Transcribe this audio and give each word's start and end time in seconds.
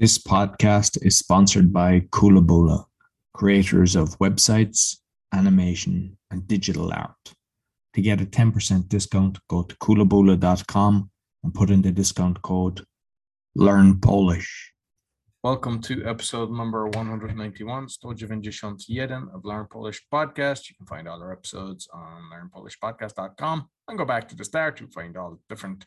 This 0.00 0.16
podcast 0.16 1.04
is 1.04 1.18
sponsored 1.18 1.72
by 1.72 2.06
Kulabola, 2.10 2.84
creators 3.34 3.96
of 3.96 4.16
websites, 4.20 4.98
animation, 5.34 6.16
and 6.30 6.46
digital 6.46 6.92
art. 6.92 7.34
To 7.94 8.00
get 8.00 8.20
a 8.20 8.24
10% 8.24 8.88
discount, 8.88 9.40
go 9.50 9.64
to 9.64 9.74
kulabola.com 9.78 11.10
and 11.42 11.52
put 11.52 11.70
in 11.70 11.82
the 11.82 11.90
discount 11.90 12.40
code 12.42 12.84
Learn 13.56 13.98
Polish. 13.98 14.72
Welcome 15.42 15.80
to 15.80 16.06
episode 16.06 16.52
number 16.52 16.86
191, 16.86 17.88
191 18.00 19.28
of 19.34 19.44
Learn 19.44 19.66
Polish 19.68 20.00
Podcast. 20.14 20.68
You 20.68 20.76
can 20.76 20.86
find 20.86 21.08
all 21.08 21.20
our 21.20 21.32
episodes 21.32 21.88
on 21.92 22.30
learnpolishpodcast.com 22.32 23.68
and 23.88 23.98
go 23.98 24.04
back 24.04 24.28
to 24.28 24.36
the 24.36 24.44
start 24.44 24.76
to 24.76 24.86
find 24.86 25.16
all 25.16 25.32
the 25.32 25.40
different 25.48 25.84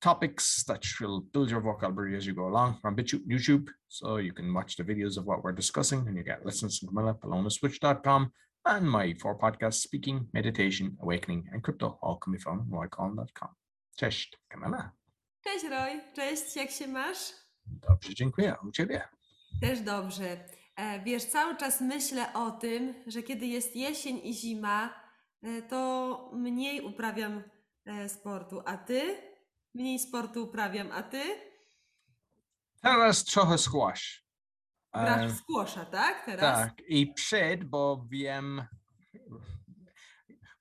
topics 0.00 0.64
that 0.64 0.84
will 1.00 1.20
build 1.32 1.50
your 1.50 1.60
vocabulary 1.60 2.16
as 2.16 2.26
you 2.26 2.34
go 2.34 2.46
along 2.46 2.78
from 2.80 2.96
BitChute 2.96 3.26
YouTube. 3.26 3.68
So 3.88 4.16
you 4.16 4.32
can 4.32 4.52
watch 4.54 4.76
the 4.76 4.84
videos 4.84 5.16
of 5.16 5.24
what 5.26 5.42
we're 5.42 5.52
discussing 5.52 6.06
and 6.06 6.16
you 6.16 6.22
get 6.22 6.44
lessons 6.44 6.78
from 6.78 6.88
Camilla, 6.88 7.14
PalomaSwitch.com, 7.14 8.32
and 8.66 8.90
my 8.90 9.14
four 9.14 9.38
podcasts, 9.38 9.82
Speaking, 9.82 10.28
Meditation, 10.32 10.96
Awakening, 11.02 11.48
and 11.52 11.62
Crypto, 11.62 11.98
all 12.02 12.16
can 12.16 12.32
be 12.32 12.38
found 12.38 12.60
on 12.60 12.70
roycon.com. 12.70 13.48
Cześć, 13.96 14.38
Camilla. 14.48 14.92
Cześć 15.44 15.64
Roy, 15.64 16.00
cześć, 16.14 16.56
jak 16.56 16.70
się 16.70 16.88
masz? 16.88 17.32
Dobrze, 17.66 18.14
dziękuję. 18.14 18.54
U 18.68 18.70
Ciebie? 18.70 19.02
Też 19.60 19.80
dobrze. 19.80 20.44
E, 20.76 21.00
wiesz, 21.04 21.24
cały 21.24 21.56
czas 21.56 21.80
myślę 21.80 22.32
o 22.32 22.50
tym, 22.50 22.94
że 23.06 23.22
kiedy 23.22 23.46
jest 23.46 23.76
jesień 23.76 24.20
i 24.24 24.34
zima, 24.34 24.94
e, 25.42 25.62
to 25.62 26.30
mniej 26.34 26.80
uprawiam 26.80 27.42
e, 27.86 28.08
sportu, 28.08 28.62
a 28.64 28.76
ty? 28.76 29.27
Mniej 29.78 29.98
sportu 29.98 30.44
uprawiam, 30.44 30.92
a 30.92 31.02
ty? 31.02 31.22
Teraz 32.82 33.24
trochę 33.24 33.58
squash. 33.58 34.24
Grasz 34.94 35.22
E, 35.22 35.28
w 35.28 35.36
squasha, 35.36 35.84
tak? 35.84 36.26
Teraz? 36.26 36.58
Tak, 36.58 36.74
i 36.88 37.12
przed, 37.14 37.64
bo 37.64 38.06
wiem, 38.10 38.62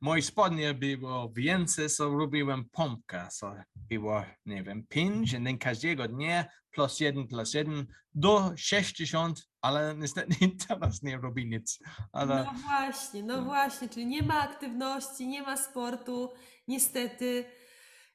moje 0.02 0.22
spodnie 0.22 0.74
było 0.74 1.30
więcej, 1.30 1.90
so 1.90 2.10
robiłem 2.10 2.70
pompkę, 2.72 3.28
so 3.32 3.56
było, 3.76 4.24
nie 4.46 4.64
wiem, 4.64 4.88
pięć, 4.90 5.34
i 5.34 5.44
then 5.44 5.58
każdego 5.58 6.08
dnia 6.08 6.46
plus 6.72 7.00
jeden, 7.00 7.28
plus 7.28 7.54
jeden, 7.54 7.88
do 8.16 8.54
60, 8.58 9.50
ale 9.62 9.96
niestety 9.96 10.36
teraz 10.68 11.04
nie 11.04 11.18
robię 11.18 11.46
nic. 11.46 11.80
Ale 12.12 12.44
No 12.44 12.54
właśnie, 12.54 13.24
no 13.24 13.42
właśnie, 13.42 13.90
czyli 13.90 14.06
nie 14.06 14.24
ma 14.24 14.42
aktywności, 14.42 15.28
nie 15.28 15.42
ma 15.42 15.58
sportu, 15.58 16.34
niestety. 16.68 17.46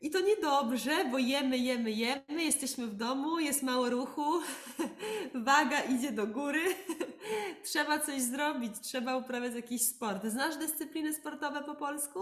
I 0.02 0.10
to 0.10 0.20
niedobrze, 0.20 1.04
bo 1.04 1.18
jemy, 1.18 1.58
jemy, 1.58 1.90
jemy, 1.90 2.44
jesteśmy 2.44 2.86
w 2.86 2.94
domu, 2.94 3.38
jest 3.38 3.62
mało 3.62 3.90
ruchu, 3.90 4.40
waga 5.34 5.80
idzie 5.80 6.12
do 6.12 6.26
góry. 6.26 6.74
trzeba 7.64 7.98
coś 7.98 8.22
zrobić, 8.22 8.80
trzeba 8.80 9.16
uprawiać 9.16 9.54
jakiś 9.54 9.88
sport. 9.88 10.24
Znasz 10.24 10.56
dyscypliny 10.56 11.14
sportowe 11.14 11.64
po 11.64 11.74
polsku? 11.74 12.20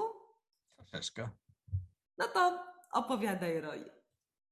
troszeczkę. 0.77 1.28
No 2.19 2.28
to 2.28 2.64
opowiadaj, 2.92 3.61
Roy. 3.61 3.91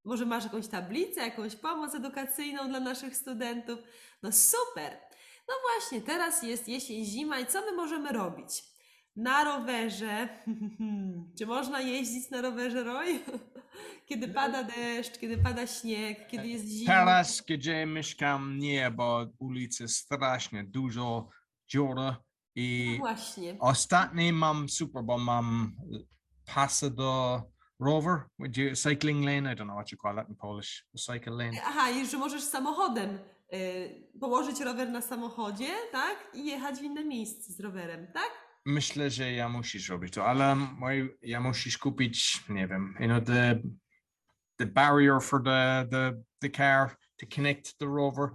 Może 0.05 0.25
masz 0.25 0.43
jakąś 0.43 0.67
tablicę, 0.67 1.21
jakąś 1.21 1.55
pomoc 1.55 1.95
edukacyjną 1.95 2.69
dla 2.69 2.79
naszych 2.79 3.15
studentów? 3.15 3.79
No 4.23 4.31
super! 4.31 4.97
No 5.47 5.53
właśnie, 5.69 6.01
teraz 6.01 6.43
jest 6.43 6.67
jesień, 6.67 7.05
zima 7.05 7.39
i 7.39 7.45
co 7.45 7.61
my 7.61 7.71
możemy 7.71 8.11
robić? 8.11 8.63
Na 9.19 9.43
rowerze. 9.43 10.29
Czy 11.37 11.45
można 11.45 11.81
jeździć 11.81 12.29
na 12.29 12.41
rowerze, 12.41 12.83
Roy? 12.83 13.19
Kiedy 14.05 14.27
pada 14.27 14.63
deszcz, 14.63 15.17
kiedy 15.17 15.37
pada 15.37 15.67
śnieg, 15.67 16.27
kiedy 16.27 16.47
jest 16.47 16.65
zima. 16.65 16.93
Teraz, 16.93 17.41
gdzie 17.41 17.85
mieszkam, 17.85 18.57
nie, 18.57 18.91
bo 18.91 19.27
ulicy 19.39 19.87
strasznie 19.87 20.63
dużo 20.63 21.29
dziura 21.67 22.11
No 22.11 22.17
i 22.55 22.95
właśnie. 22.99 23.55
Ostatni 23.59 24.33
mam 24.33 24.69
super, 24.69 25.03
bo 25.03 25.17
mam 25.17 25.75
pasy 26.45 26.91
do 26.91 27.41
rower, 27.79 28.19
cycling 28.75 29.25
lane, 29.25 29.53
I 29.53 29.55
don't 29.55 29.65
know 29.65 29.75
what 29.75 29.91
you 29.91 29.97
call 29.97 30.23
it 30.23 30.29
in 30.29 30.35
Polish, 30.35 30.85
cycle 30.97 31.33
lane. 31.33 31.61
Aha, 31.65 31.89
i 31.89 32.07
że 32.07 32.17
możesz 32.17 32.43
samochodem 32.43 33.19
y, 33.53 34.09
położyć 34.19 34.59
rower 34.61 34.89
na 34.89 35.01
samochodzie, 35.01 35.69
tak? 35.91 36.17
I 36.33 36.45
jechać 36.45 36.79
w 36.79 36.83
inne 36.83 37.05
miejsce 37.05 37.53
z 37.53 37.59
rowerem, 37.59 38.07
tak? 38.13 38.48
Myślę, 38.65 39.09
że 39.09 39.31
ja 39.31 39.49
musisz 39.49 39.89
robić 39.89 40.13
to, 40.13 40.25
ale 40.25 40.57
ja 41.21 41.41
musisz 41.41 41.77
kupić, 41.77 42.43
nie 42.49 42.67
wiem, 42.67 42.95
you 42.99 43.07
know, 43.07 43.23
the, 43.25 43.61
the 44.57 44.65
barrier 44.65 45.21
for 45.21 45.43
the, 45.43 45.87
the, 45.91 46.23
the 46.39 46.49
car 46.49 46.95
to 47.17 47.25
connect 47.35 47.77
the 47.77 47.85
rover, 47.85 48.29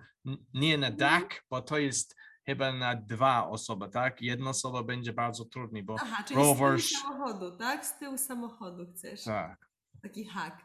nie 0.54 0.78
na 0.78 0.90
dach, 0.90 1.28
bo 1.50 1.62
to 1.62 1.78
jest 1.78 2.16
chyba 2.46 2.72
na 2.72 2.94
dwa 2.94 3.46
osoby, 3.48 3.88
tak? 3.88 4.22
Jedna 4.22 4.50
osoba 4.50 4.82
będzie 4.82 5.12
bardzo 5.12 5.44
trudny, 5.44 5.82
bo 5.82 5.96
Aha, 6.00 6.22
czyli 6.22 6.40
z 6.40 6.56
tyłu 6.56 6.78
samochodu, 6.78 7.56
tak? 7.56 7.86
Z 7.86 7.98
tyłu 7.98 8.18
samochodu 8.18 8.86
chcesz. 8.92 9.24
tak. 9.24 9.68
Taki 10.02 10.24
hak. 10.24 10.64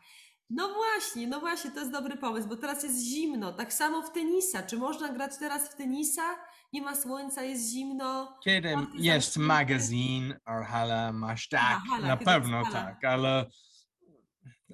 No 0.49 0.73
właśnie, 0.73 1.27
no 1.27 1.39
właśnie, 1.39 1.71
to 1.71 1.79
jest 1.79 1.91
dobry 1.91 2.17
pomysł, 2.17 2.47
bo 2.47 2.55
teraz 2.55 2.83
jest 2.83 3.03
zimno. 3.03 3.53
Tak 3.53 3.73
samo 3.73 4.01
w 4.01 4.11
tenisa. 4.11 4.63
Czy 4.63 4.77
można 4.77 5.09
grać 5.13 5.37
teraz 5.37 5.69
w 5.69 5.75
tenisa? 5.75 6.35
Nie 6.73 6.81
ma 6.81 6.95
słońca, 6.95 7.43
jest 7.43 7.69
zimno. 7.69 8.39
Kiedy 8.43 8.75
jest 8.97 9.37
magazyn 9.37 10.33
or 10.45 10.63
hala 10.63 11.11
masz 11.11 11.47
tak, 11.49 11.79
hala, 11.89 12.07
na 12.07 12.17
kiedy 12.17 12.31
jest 12.31 12.41
pewno 12.41 12.63
hala. 12.63 12.85
tak, 12.85 13.03
ale 13.05 13.45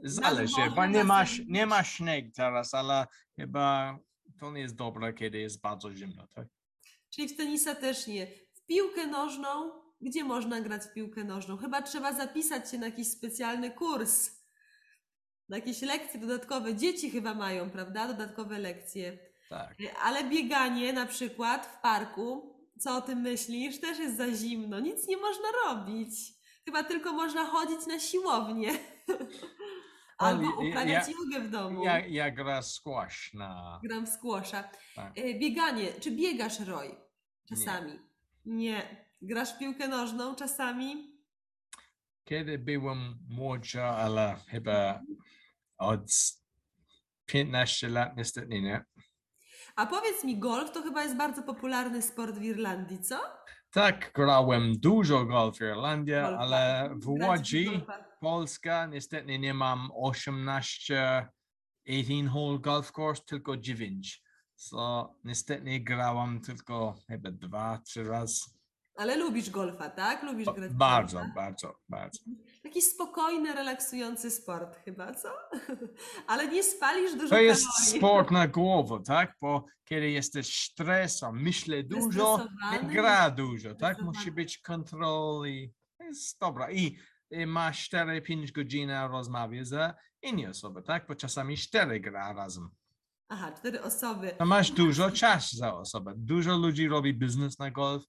zależy, 0.03 0.53
bo 0.55 0.71
dworze, 0.71 0.89
nie 0.89 0.97
zewnątrz. 0.97 1.41
nie 1.47 1.65
ma 1.65 1.83
śnieg 1.83 2.35
teraz, 2.35 2.73
ale 2.73 3.07
chyba 3.35 3.97
to 4.39 4.51
nie 4.51 4.61
jest 4.61 4.75
dobre, 4.75 5.13
kiedy 5.13 5.37
jest 5.37 5.61
bardzo 5.61 5.93
zimno, 5.93 6.27
tak? 6.27 6.47
Czyli 7.09 7.27
w 7.27 7.37
tenisa 7.37 7.75
też 7.75 8.07
nie. 8.07 8.27
W 8.53 8.65
piłkę 8.65 9.07
nożną, 9.07 9.71
gdzie 10.01 10.23
można 10.23 10.61
grać 10.61 10.83
w 10.83 10.93
piłkę 10.93 11.23
nożną? 11.23 11.57
Chyba 11.57 11.81
trzeba 11.81 12.13
zapisać 12.13 12.71
się 12.71 12.77
na 12.77 12.85
jakiś 12.85 13.11
specjalny 13.11 13.71
kurs. 13.71 14.34
Na 15.49 15.57
jakieś 15.57 15.81
lekcje 15.81 16.19
dodatkowe. 16.19 16.75
Dzieci 16.75 17.11
chyba 17.11 17.33
mają, 17.33 17.69
prawda? 17.69 18.07
Dodatkowe 18.07 18.59
lekcje. 18.59 19.17
Tak. 19.49 19.75
Ale 20.03 20.23
bieganie 20.23 20.93
na 20.93 21.05
przykład 21.05 21.65
w 21.65 21.81
parku, 21.81 22.55
co 22.79 22.97
o 22.97 23.01
tym 23.01 23.19
myślisz? 23.21 23.79
Też 23.79 23.99
jest 23.99 24.17
za 24.17 24.33
zimno. 24.33 24.79
Nic 24.79 25.07
nie 25.07 25.17
można 25.17 25.47
robić. 25.65 26.09
Chyba 26.65 26.83
tylko 26.83 27.13
można 27.13 27.45
chodzić 27.45 27.87
na 27.87 27.99
siłownię. 27.99 28.71
Albo 30.17 30.49
uprawiać 30.49 31.07
ja- 31.07 31.13
jogę 31.13 31.47
w 31.47 31.49
domu. 31.49 31.83
Ja, 31.83 31.99
ja 32.07 32.31
gra 32.31 32.61
squash 32.61 33.33
na... 33.33 33.79
Gram 33.83 34.05
w 34.05 34.09
squasha. 34.09 34.69
Tak. 34.95 35.17
E, 35.17 35.39
Bieganie. 35.39 35.93
Czy 35.99 36.11
biegasz, 36.11 36.59
Roy? 36.59 36.95
Czasami. 37.49 37.99
Nie. 38.45 39.05
Grasz 39.21 39.53
w 39.53 39.57
piłkę 39.59 39.87
nożną 39.87 40.35
czasami? 40.35 41.15
Kiedy 42.23 42.57
byłem 42.59 43.17
młodszy, 43.29 43.81
ale 43.83 44.35
chyba 44.47 45.01
od 45.77 46.11
15 47.25 47.89
lat 47.89 48.17
niestety 48.17 48.61
nie. 48.61 48.85
A 49.75 49.85
powiedz 49.85 50.23
mi, 50.23 50.39
golf 50.39 50.71
to 50.71 50.81
chyba 50.81 51.03
jest 51.03 51.17
bardzo 51.17 51.43
popularny 51.43 52.01
sport 52.01 52.35
w 52.35 52.43
Irlandii, 52.43 52.99
co? 52.99 53.19
Tak, 53.71 54.11
grałem 54.13 54.79
dużo 54.79 55.25
golf 55.25 55.57
w 55.57 55.61
Irlandii, 55.61 56.13
Golfa. 56.13 56.37
ale 56.37 56.89
w 56.95 57.09
Łodzi. 57.09 57.81
Polska, 58.19 58.85
niestety 58.85 59.39
nie 59.39 59.53
mam 59.53 59.91
18 59.93 61.27
18 61.87 62.29
hole 62.29 62.59
golf 62.59 62.91
course, 62.97 63.23
tylko 63.25 63.57
9. 63.57 64.23
So 64.55 65.13
niestety 65.23 65.79
grałam 65.79 66.41
tylko 66.41 66.95
chyba 67.07 67.31
dwa, 67.31 67.77
trzy 67.77 68.03
razy. 68.03 68.41
Ale 68.95 69.15
lubisz 69.17 69.49
golfa, 69.49 69.89
tak? 69.89 70.23
Lubisz 70.23 70.47
grać 70.55 70.71
w 70.71 70.75
Bardzo, 70.75 71.17
golfa? 71.17 71.33
bardzo, 71.35 71.75
bardzo. 71.89 72.19
Taki 72.63 72.81
spokojny, 72.81 73.53
relaksujący 73.53 74.31
sport 74.31 74.75
chyba, 74.85 75.13
co? 75.13 75.29
Ale 76.27 76.47
nie 76.47 76.63
spalisz 76.63 77.13
dużo 77.15 77.29
To 77.29 77.41
jest 77.41 77.65
kalorii. 77.67 77.97
sport 77.99 78.31
na 78.31 78.47
głowę, 78.47 78.99
tak? 79.05 79.33
Bo 79.41 79.65
kiedy 79.85 80.09
jesteś 80.09 80.55
stresem, 80.71 81.41
myślę 81.41 81.83
dużo, 81.83 82.37
Zestresowany, 82.37 82.93
gra 82.93 83.29
dużo, 83.31 83.69
tak? 83.69 83.77
zestresowany. 83.79 84.17
Musi 84.17 84.31
być 84.31 84.57
kontrol 84.57 85.47
i 85.47 85.71
jest 85.99 86.39
dobra. 86.39 86.71
I, 86.71 86.97
i 87.31 87.45
masz 87.45 87.89
4-5 87.89 88.51
godzin 88.51 88.89
rozmawiać 89.11 89.67
z 89.67 89.93
innymi 90.21 90.47
osobą, 90.47 90.83
tak? 90.83 91.07
Bo 91.07 91.15
czasami 91.15 91.57
4 91.57 91.99
gra 91.99 92.33
razem. 92.33 92.69
Aha, 93.29 93.51
cztery 93.51 93.81
osoby. 93.81 94.31
To 94.37 94.45
masz 94.45 94.71
dużo 94.71 95.11
czasu 95.11 95.57
za 95.57 95.73
osobę. 95.75 96.13
Dużo 96.17 96.57
ludzi 96.57 96.87
robi 96.87 97.13
biznes 97.13 97.59
na 97.59 97.71
golf 97.71 98.03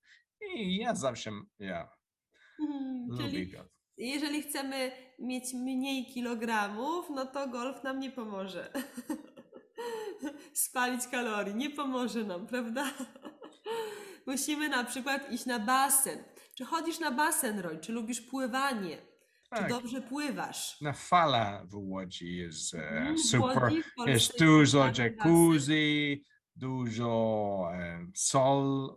i 0.56 0.76
ja 0.76 0.94
zawsze, 0.94 1.30
ja 1.58 1.88
Mhm, 2.60 3.06
lubię 3.10 3.24
Czyli 3.30 3.50
golf. 3.50 3.68
jeżeli 3.98 4.42
chcemy 4.42 4.92
mieć 5.18 5.44
mniej 5.54 6.06
kilogramów, 6.06 7.06
no 7.10 7.26
to 7.26 7.48
golf 7.48 7.82
nam 7.84 8.00
nie 8.00 8.10
pomoże. 8.10 8.72
Spalić 10.52 11.06
kalorii 11.06 11.54
nie 11.54 11.70
pomoże 11.70 12.24
nam, 12.24 12.46
prawda? 12.46 12.90
Musimy 14.26 14.68
na 14.68 14.84
przykład 14.84 15.32
iść 15.32 15.46
na 15.46 15.58
basen. 15.58 16.18
Czy 16.54 16.64
chodzisz 16.64 16.98
na 17.00 17.10
basen, 17.10 17.58
Roy? 17.58 17.78
Czy 17.78 17.92
lubisz 17.92 18.20
pływanie? 18.20 18.96
Czy 19.54 19.60
Tak. 19.60 19.68
dobrze 19.70 20.00
pływasz? 20.02 20.80
Na 20.80 20.92
fala 20.92 21.64
w 21.66 21.74
Łodzi 21.76 22.36
jest 22.36 22.74
e, 22.74 23.14
w 23.14 23.20
super. 23.20 23.62
Łodzi, 23.62 23.82
Jest 24.06 24.38
dużo 24.38 24.86
jacuzzi, 24.98 26.24
dużo 26.56 27.68
e, 27.74 28.06
sol, 28.14 28.94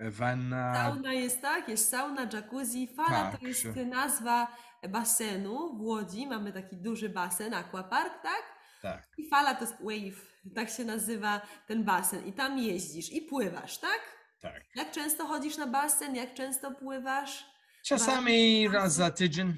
wanna. 0.00 0.74
Sauna 0.74 1.12
jest 1.12 1.40
tak, 1.42 1.68
jest 1.68 1.88
sauna, 1.88 2.28
jacuzzi. 2.32 2.94
Fala 2.96 3.08
Tak, 3.30 3.40
to 3.40 3.46
jest 3.46 3.66
nazwa 3.86 4.56
basenu 4.88 5.76
w 5.76 5.80
Łodzi. 5.80 6.26
Mamy 6.26 6.52
taki 6.52 6.76
duży 6.76 7.08
basen, 7.08 7.54
aquapark, 7.54 8.22
tak? 8.22 8.42
Tak, 8.82 9.08
I 9.18 9.28
fala 9.28 9.54
to 9.54 9.60
jest 9.64 9.76
wave, 9.80 10.26
tak 10.54 10.70
się 10.70 10.84
nazywa 10.84 11.40
ten 11.66 11.84
basen. 11.84 12.26
I 12.26 12.32
tam 12.32 12.58
jeździsz 12.58 13.12
i 13.12 13.22
pływasz, 13.22 13.78
tak? 13.78 14.00
tak. 14.40 14.62
Jak 14.74 14.90
często 14.90 15.26
chodzisz 15.26 15.56
na 15.56 15.66
basen? 15.66 16.16
Jak 16.16 16.34
często 16.34 16.70
pływasz? 16.70 17.46
Czasami 17.84 18.68
raz 18.68 18.94
za 18.94 19.10
tydzień. 19.10 19.52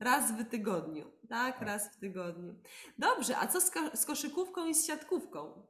Raz 0.00 0.32
w 0.32 0.44
tygodniu, 0.48 1.12
tak? 1.28 1.58
Tak. 1.58 1.68
Raz 1.68 1.96
w 1.96 2.00
tygodniu. 2.00 2.54
Dobrze, 2.98 3.38
a 3.38 3.46
co 3.46 3.60
z, 3.60 3.70
ko- 3.70 3.96
z 3.96 4.04
koszykówką 4.06 4.66
i 4.66 4.74
z 4.74 4.86
siatkówką? 4.86 5.66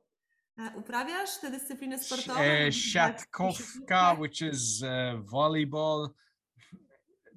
E, 0.61 0.79
Uprawiasz 0.79 1.39
te 1.41 1.51
dyscypliny 1.51 1.99
sportowe? 1.99 2.41
E, 2.41 2.71
w 2.71 2.75
siatkówka, 2.75 4.17
which 4.21 4.43
is 4.43 4.83
e, 4.83 5.23
volleyball. 5.25 6.11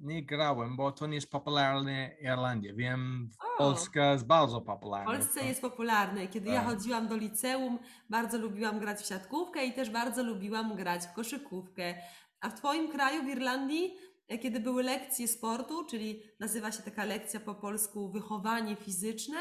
Nie 0.00 0.24
grałem, 0.26 0.76
bo 0.76 0.92
to 0.92 1.06
nie 1.06 1.14
jest 1.14 1.30
popularne 1.30 2.10
w 2.20 2.22
Irlandii. 2.24 2.74
Wiem, 2.74 3.30
O. 3.54 3.58
Polska 3.58 4.12
jest 4.12 4.26
bardzo 4.26 4.60
W 4.60 4.64
popularna. 4.64 5.12
Polsce 5.12 5.44
jest 5.44 5.60
popularne. 5.60 6.28
Kiedy 6.28 6.48
ja 6.50 6.60
Tak. 6.60 6.64
chodziłam 6.70 7.08
do 7.08 7.16
liceum, 7.16 7.78
bardzo 8.10 8.38
lubiłam 8.38 8.80
grać 8.80 9.00
w 9.00 9.06
siatkówkę 9.06 9.66
i 9.66 9.72
też 9.72 9.90
bardzo 9.90 10.22
lubiłam 10.22 10.76
grać 10.76 11.02
w 11.04 11.12
koszykówkę. 11.12 11.94
A 12.40 12.48
w 12.50 12.54
Twoim 12.54 12.88
kraju, 12.92 13.22
w 13.24 13.28
Irlandii, 13.28 13.94
e, 14.28 14.38
kiedy 14.38 14.60
były 14.60 14.82
lekcje 14.82 15.28
sportu, 15.28 15.84
czyli 15.84 16.22
nazywa 16.40 16.72
się 16.72 16.82
taka 16.82 17.04
lekcja 17.04 17.40
po 17.40 17.54
polsku 17.54 18.12
wychowanie 18.12 18.76
fizyczne, 18.76 19.38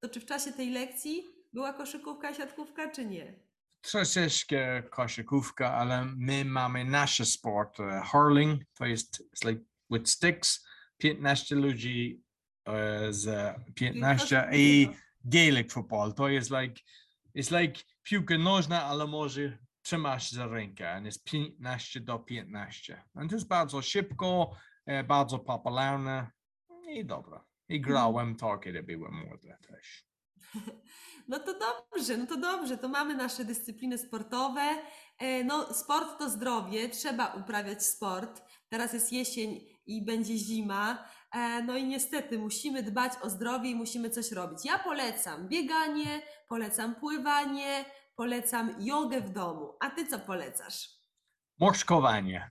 to 0.00 0.08
czy 0.08 0.20
w 0.20 0.26
czasie 0.26 0.52
tej 0.52 0.70
lekcji 0.70 1.24
była 1.52 1.72
koszykówka 1.72 2.30
i 2.30 2.34
siatkówka, 2.34 2.90
czy 2.90 3.06
nie? 3.06 3.34
Troszeczkę 3.80 4.82
koszykówka, 4.82 5.74
ale 5.74 6.04
my 6.04 6.44
mamy 6.44 6.84
nasz 6.84 7.28
sport. 7.28 7.78
hurling, 8.04 8.62
to 8.74 8.86
jest 8.86 9.22
like 9.44 9.60
with 9.90 10.10
sticks. 10.10 10.66
15 10.98 11.54
ludzi 11.54 12.22
e, 12.66 13.12
z 13.12 13.56
15 13.74 14.48
i 14.52 14.88
Gaelic 15.24 15.72
football. 15.72 16.14
To 16.14 16.28
jest 16.28 16.50
like, 16.50 16.80
it's 17.36 17.60
like 17.60 17.82
piłka 18.02 18.38
nożna, 18.38 18.84
ale 18.84 19.06
może 19.06 19.58
trzymasz 19.82 20.30
za 20.30 20.46
rękę. 20.46 20.92
And 20.92 21.06
jest 21.06 21.24
15 21.24 22.00
do 22.00 22.18
15. 22.18 23.02
I 23.24 23.28
to 23.28 23.34
jest 23.34 23.48
bardzo 23.48 23.82
szybko, 23.82 24.56
e, 24.86 25.04
bardzo 25.04 25.38
popularne 25.38 26.30
i 26.88 27.04
dobra. 27.04 27.44
I 27.68 27.80
grałem 27.80 28.36
to, 28.36 28.58
kiedy 28.58 28.82
byłem 28.82 29.14
młody 29.14 29.56
też. 29.68 30.09
No 31.28 31.38
to 31.38 31.52
dobrze, 31.58 32.16
no 32.16 32.26
to 32.26 32.36
dobrze, 32.36 32.78
to 32.78 32.88
mamy 32.88 33.14
nasze 33.14 33.44
dyscypliny 33.44 33.98
sportowe. 33.98 34.62
E, 35.18 35.44
No, 35.44 35.74
sport 35.74 36.18
to 36.18 36.30
zdrowie, 36.30 36.88
trzeba 36.88 37.26
uprawiać 37.34 37.84
sport. 37.86 38.42
Teraz 38.68 38.92
jest 38.92 39.12
jesień 39.12 39.60
i 39.86 40.04
będzie 40.04 40.36
zima. 40.36 41.04
E, 41.32 41.62
No 41.62 41.76
i 41.76 41.84
niestety 41.84 42.38
musimy 42.38 42.82
dbać 42.82 43.12
o 43.22 43.30
zdrowie 43.30 43.70
i 43.70 43.74
musimy 43.74 44.10
coś 44.10 44.32
robić. 44.32 44.64
Ja 44.64 44.78
polecam 44.78 45.48
bieganie, 45.48 46.22
polecam 46.48 46.94
pływanie, 46.94 47.84
polecam 48.16 48.74
jogę 48.78 49.20
w 49.20 49.30
domu. 49.30 49.76
A 49.80 49.90
ty 49.90 50.06
co 50.06 50.18
polecasz? 50.18 50.88
Morskowanie. 51.58 52.50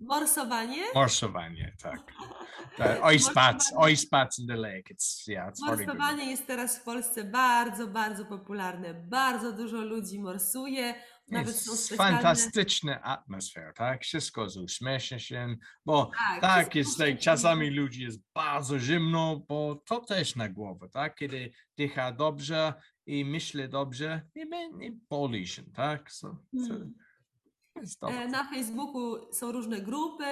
Morsowanie? 0.00 0.82
Morsowanie, 0.94 1.76
tak. 1.82 2.00
Ice 3.16 3.32
bats, 3.34 3.72
Morsowanie. 3.72 3.92
ice 3.92 4.06
bats 4.10 4.38
in 4.38 4.46
the 4.46 4.56
lake. 4.56 4.94
It's 4.94 5.28
yeah, 5.28 5.50
it's. 5.52 5.66
Morsowanie 5.66 6.30
jest 6.30 6.46
teraz 6.46 6.78
w 6.78 6.82
Polsce 6.82 7.24
bardzo, 7.24 7.86
bardzo 7.86 8.24
popularne. 8.24 8.94
Bardzo 8.94 9.52
dużo 9.52 9.76
ludzi 9.76 10.20
morsuje. 10.20 10.94
Nawet 11.28 11.56
są 11.56 11.72
Jest 11.72 11.84
specjalne... 11.86 12.12
fantastyczna 12.14 13.02
atmosfera, 13.02 13.72
tak? 13.72 14.02
Wszystko 14.02 14.50
z 14.50 14.56
uśmiechem 14.56 15.18
się, 15.18 15.56
bo 15.86 16.10
Tak, 16.30 16.40
tak, 16.40 16.74
jest 16.74 16.90
uśmiechnięte. 16.92 17.22
czasami 17.22 17.70
ludzi 17.70 18.02
jest 18.02 18.18
bardzo 18.34 18.78
zimno, 18.78 19.40
bo 19.48 19.82
to 19.86 20.00
też 20.00 20.36
na 20.36 20.48
głowę, 20.48 20.88
tak? 20.88 21.14
Kiedy 21.14 21.52
dycha 21.78 22.12
dobrze 22.12 22.74
i 23.06 23.24
myśli 23.24 23.68
dobrze, 23.68 24.22
nie, 24.36 24.70
nie 24.72 24.92
boli 25.10 25.46
się, 25.46 25.62
tak? 25.62 26.12
So, 26.12 26.36
so, 26.68 26.74
Mm. 26.74 26.94
E. 28.02 28.28
Na 28.28 28.44
Facebooku 28.50 29.32
są 29.32 29.52
różne 29.52 29.80
grupy 29.80 30.24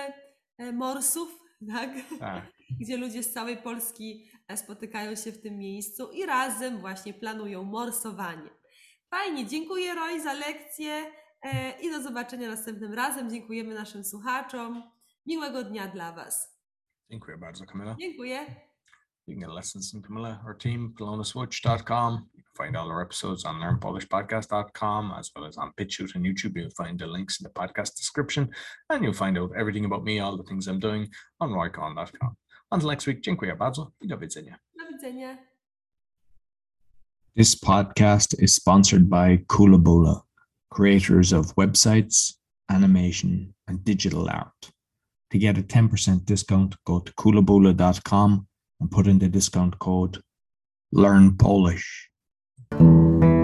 e, 0.59 0.73
morsów, 0.73 1.42
tak? 1.67 1.91
Tak. 2.19 2.44
gdzie 2.81 2.97
ludzie 2.97 3.23
z 3.23 3.32
całej 3.32 3.56
Polski 3.56 4.26
e, 4.49 4.56
spotykają 4.56 5.17
się 5.17 5.32
w 5.32 5.43
tym 5.43 5.59
miejscu 5.59 6.12
i 6.12 6.26
razem 6.26 6.79
właśnie 6.79 7.14
planują 7.14 7.64
morsowanie. 7.64 8.50
Fajnie, 9.11 9.47
dziękuję 9.47 9.94
Roy 9.94 10.23
za 10.23 10.32
lekcję 10.32 11.12
e, 11.43 11.81
i 11.81 11.91
do 11.91 12.03
zobaczenia 12.03 12.49
następnym 12.49 12.94
razem. 12.94 13.31
Dziękujemy 13.31 13.75
naszym 13.75 14.05
słuchaczom. 14.05 14.82
Miłego 15.26 15.64
dnia 15.64 15.88
dla 15.88 16.12
Was. 16.12 16.59
Dziękuję 17.11 17.38
bardzo, 17.38 17.65
Camilla. 17.67 17.97
Dziękuję. 18.00 18.47
You 19.26 19.35
can 19.35 19.41
get 19.41 19.56
lessons 19.56 19.91
from 19.91 20.03
Camilla, 20.03 20.43
her 20.44 20.56
team, 20.58 20.94
PolonaSwitch.com. 20.99 22.29
You 22.52 22.58
can 22.58 22.66
find 22.66 22.76
all 22.76 22.90
our 22.90 23.00
episodes 23.00 23.44
on 23.44 23.56
learnpolishpodcast.com 23.56 25.14
as 25.19 25.31
well 25.34 25.46
as 25.46 25.56
on 25.56 25.72
BitChute 25.78 26.14
and 26.14 26.25
YouTube. 26.25 26.56
You'll 26.56 26.70
find 26.70 26.99
the 26.99 27.06
links 27.06 27.40
in 27.40 27.44
the 27.44 27.50
podcast 27.50 27.96
description 27.96 28.50
and 28.90 29.02
you'll 29.02 29.14
find 29.14 29.38
out 29.38 29.52
everything 29.56 29.87
about 29.87 30.04
me, 30.04 30.20
all 30.20 30.37
the 30.37 30.43
things 30.43 30.66
I'm 30.69 30.78
doing 30.78 31.08
on 31.40 31.50
roycon.com. 31.50 32.37
Until 32.70 32.88
next 32.88 33.06
week, 33.06 33.20
dziękuję 33.20 33.56
bardzo 33.56 33.93
i 34.00 34.08
do 34.08 34.19
widzenia. 34.19 34.56
Do 34.78 34.84
widzenia. 34.87 35.38
This 37.37 37.54
podcast 37.54 38.34
is 38.43 38.55
sponsored 38.55 39.08
by 39.08 39.38
Kulabola, 39.46 40.20
creators 40.70 41.32
of 41.32 41.55
websites, 41.55 42.34
animation, 42.69 43.55
and 43.66 43.84
digital 43.84 44.28
art. 44.28 44.72
To 45.31 45.38
get 45.38 45.58
a 45.58 45.62
10% 45.62 46.25
discount, 46.25 46.76
go 46.84 47.00
to 47.00 47.12
kulabola.com 47.12 48.46
and 48.81 48.90
put 48.90 49.06
in 49.06 49.19
the 49.19 49.28
discount 49.28 49.78
code 49.78 50.22
Learn 50.93 51.37
Polish 51.37 52.12
thank 52.78 53.24
you 53.24 53.42